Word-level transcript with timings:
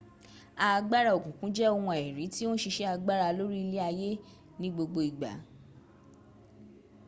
agbara 0.69 1.09
okunkun 1.17 1.53
je 1.55 1.63
ohun 1.73 1.93
aiiri 1.95 2.25
ti 2.33 2.41
o 2.51 2.51
n 2.55 2.59
sise 2.63 2.83
agbara 2.93 3.35
lori 3.37 3.59
ile 3.65 3.79
aye 3.91 4.11
ni 4.59 4.67
gbogbo 4.73 4.99
igba 5.09 5.31